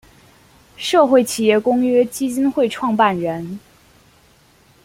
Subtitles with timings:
[0.77, 3.59] 社会企业公约基金会创办人。